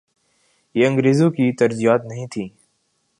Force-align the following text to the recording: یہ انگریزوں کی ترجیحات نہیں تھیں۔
یہ 0.75 0.87
انگریزوں 0.87 1.29
کی 1.31 1.51
ترجیحات 1.53 2.05
نہیں 2.05 2.27
تھیں۔ 2.27 2.49